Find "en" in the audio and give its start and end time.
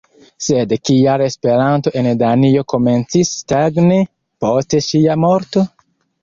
2.01-2.09